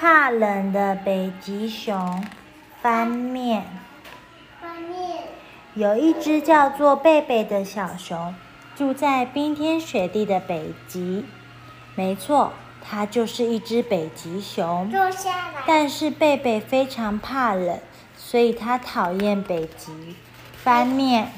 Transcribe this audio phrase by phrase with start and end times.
[0.00, 2.24] 怕冷的北极熊
[2.80, 3.64] 翻面。
[4.60, 5.24] 翻面。
[5.74, 8.32] 有一只叫做贝贝的小熊，
[8.76, 11.26] 住在冰天雪地的北极。
[11.96, 14.88] 没错，它就是一只北极熊。
[14.88, 15.64] 坐下来。
[15.66, 17.80] 但是贝贝非常怕冷，
[18.16, 20.14] 所以它讨厌北极。
[20.62, 21.32] 翻面。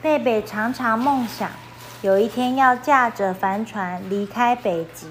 [0.00, 1.50] 贝贝常常梦想
[2.00, 5.10] 有一天要驾着帆船离开北极。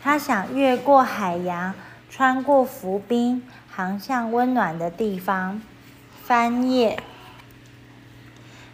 [0.00, 1.74] 他想越过海洋，
[2.08, 5.60] 穿过浮冰，航向温暖的地方。
[6.22, 7.02] 翻页。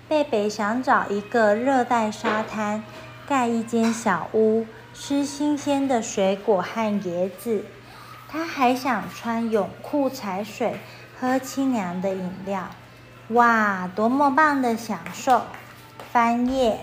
[0.07, 2.85] 贝贝想找一个热带沙滩，
[3.27, 7.65] 盖一间小屋，吃新鲜的水果和椰子。
[8.29, 10.79] 他还想穿泳裤踩水，
[11.19, 12.69] 喝清凉的饮料。
[13.29, 15.43] 哇，多么棒的享受！
[16.13, 16.81] 翻页。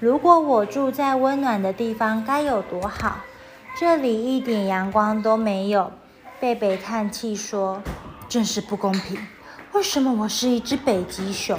[0.00, 3.18] 如果我住在温暖的地方，该有多好！
[3.78, 5.92] 这里一点阳光都没有。
[6.40, 7.82] 贝贝叹气说
[8.26, 9.26] ：“真是不公平！
[9.72, 11.58] 为什么我是一只北极熊？”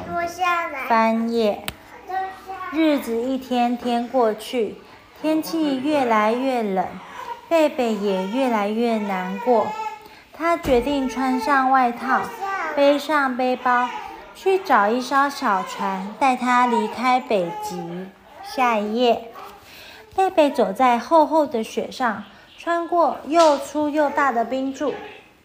[0.90, 1.64] 翻页。
[2.72, 4.78] 日子一天天过去，
[5.22, 6.84] 天气越来越冷，
[7.48, 9.68] 贝贝也越来越难过。
[10.34, 12.22] 他决定穿上外套，
[12.76, 13.88] 背上背包，
[14.34, 18.08] 去找一艘小船，带他离开北极。
[18.54, 19.32] 下一页，
[20.14, 22.26] 贝贝走在厚厚的雪上，
[22.58, 24.94] 穿过又粗又大的冰柱。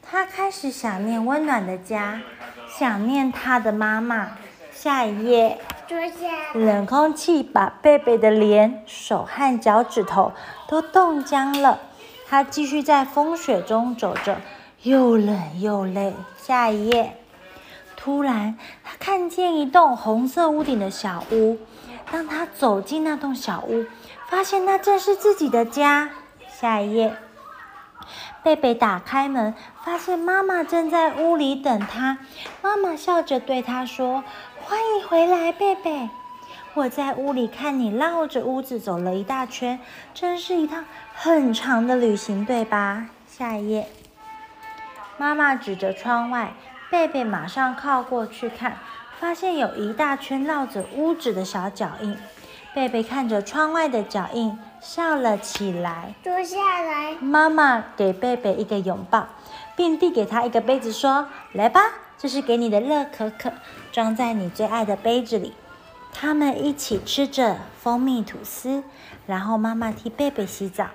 [0.02, 2.20] 他开始想念温暖的家，
[2.68, 4.32] 想念他的妈妈。
[4.72, 5.56] 下一页，
[6.52, 10.32] 冷空气把贝贝的脸、手和脚趾头
[10.66, 11.78] 都冻僵了。
[12.28, 14.40] 他继续在风雪中走着，
[14.82, 16.12] 又冷又累。
[16.36, 17.16] 下一页，
[17.96, 21.56] 突然他看见一栋红色屋顶的小屋。
[22.10, 23.86] 当他走进那栋小屋，
[24.28, 26.10] 发现那正是自己的家。
[26.48, 27.16] 下一页，
[28.42, 29.54] 贝贝打开门，
[29.84, 32.18] 发现妈妈正在屋里等他。
[32.62, 34.24] 妈妈笑着对他说
[34.64, 36.08] ：“欢迎回来，贝贝。
[36.74, 39.80] 我在屋里看你绕着屋子走了一大圈，
[40.14, 40.84] 真是一趟
[41.14, 43.88] 很长的旅行，对吧？”下一页，
[45.18, 46.54] 妈妈指着窗外，
[46.90, 48.78] 贝贝马上靠过去看。
[49.18, 52.16] 发现有一大圈绕着屋子的小脚印，
[52.74, 56.14] 贝贝看着窗外的脚印，笑了起来。
[56.22, 57.14] 坐下来。
[57.20, 59.26] 妈妈给贝贝一个拥抱，
[59.74, 61.80] 并递给他一个杯子，说：“来吧，
[62.18, 63.52] 这是给你的热可可，
[63.90, 65.54] 装在你最爱的杯子里。”
[66.12, 68.84] 他们一起吃着蜂蜜吐司，
[69.26, 70.88] 然后妈妈替贝贝洗澡，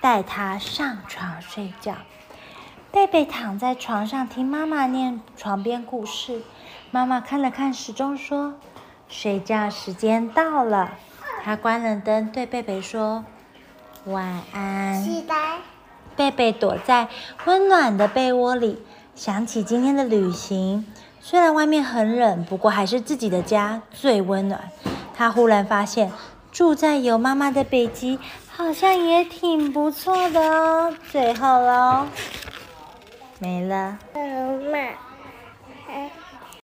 [0.00, 1.94] 带他上床睡觉。
[2.98, 6.42] 贝贝躺在床上听妈妈念床边故事。
[6.90, 8.54] 妈妈看了看时钟，说
[9.08, 10.94] ：“睡觉时间到了。”
[11.44, 13.24] 她关了灯，对贝贝说
[14.06, 15.06] ：“晚安。”
[16.16, 17.06] 贝贝躲在
[17.44, 18.82] 温暖的被窝里，
[19.14, 20.84] 想起今天的旅行。
[21.20, 24.72] 虽然外面很冷，不过还是自己的家最温暖。
[25.14, 26.10] 他忽然发现，
[26.50, 30.92] 住在有妈妈的北极，好像也挺不错的哦。
[31.12, 32.06] 最后喽，
[33.40, 33.98] 没了。
[34.14, 34.20] 妈
[34.72, 36.27] 妈。